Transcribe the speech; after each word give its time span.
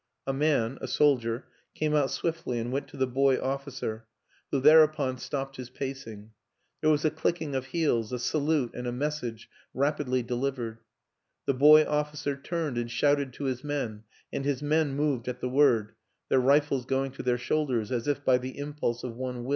A 0.25 0.33
man 0.33 0.79
a 0.81 0.87
soldier 0.87 1.45
came 1.75 1.93
out 1.93 2.09
swiftly 2.09 2.57
and 2.57 2.71
went 2.71 2.87
to 2.87 2.97
the 2.97 3.05
boy 3.05 3.39
officer, 3.39 4.07
who 4.49 4.59
thereupon 4.59 5.19
stopped 5.19 5.57
his 5.57 5.69
pacing; 5.69 6.31
there 6.81 6.89
was 6.89 7.05
a 7.05 7.11
clicking 7.11 7.53
of 7.53 7.65
heels, 7.67 8.11
a 8.11 8.17
salute 8.17 8.71
and 8.73 8.87
a 8.87 8.91
message 8.91 9.47
rapidly 9.75 10.23
delivered; 10.23 10.79
the 11.45 11.53
boy 11.53 11.85
officer 11.85 12.35
turned 12.35 12.79
and 12.79 12.89
shouted 12.89 13.31
to 13.33 13.43
his 13.43 13.63
men 13.63 14.01
and 14.33 14.43
his 14.43 14.63
men 14.63 14.95
moved 14.95 15.27
at 15.27 15.39
the 15.39 15.47
word, 15.49 15.93
their 16.29 16.39
rifles 16.41 16.85
going 16.87 17.11
to 17.11 17.21
their 17.21 17.37
shoulders, 17.37 17.91
as 17.91 18.07
if 18.07 18.25
by 18.25 18.39
the 18.39 18.57
impulse 18.57 19.03
of 19.03 19.15
one 19.15 19.43
will. 19.43 19.49